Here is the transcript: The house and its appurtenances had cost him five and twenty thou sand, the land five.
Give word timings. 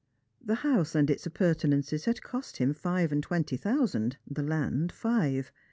The 0.43 0.55
house 0.65 0.95
and 0.95 1.11
its 1.11 1.27
appurtenances 1.27 2.05
had 2.05 2.23
cost 2.23 2.57
him 2.57 2.73
five 2.73 3.11
and 3.11 3.21
twenty 3.21 3.55
thou 3.55 3.85
sand, 3.85 4.17
the 4.27 4.41
land 4.41 4.91
five. 4.91 5.51